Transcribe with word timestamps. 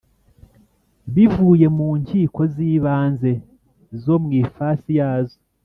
bivuye 1.13 1.67
mu 1.77 1.89
Nkiko 2.01 2.41
z 2.53 2.55
Ibanze 2.71 3.31
zo 4.03 4.15
mu 4.23 4.29
ifasi 4.43 4.89
yazo 4.99 5.37